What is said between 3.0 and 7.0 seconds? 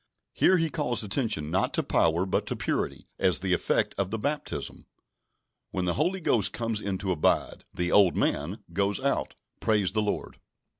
as the effect of the baptism. When the Holy Ghost comes in